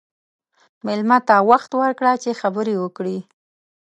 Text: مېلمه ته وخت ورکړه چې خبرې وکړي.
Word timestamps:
مېلمه 0.85 1.17
ته 1.27 1.35
وخت 1.49 1.71
ورکړه 1.81 2.11
چې 2.23 2.39
خبرې 2.41 2.75
وکړي. 2.79 3.19